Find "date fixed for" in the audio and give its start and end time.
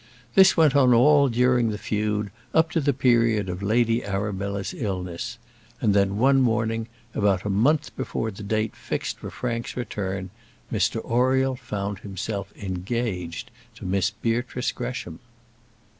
8.41-9.29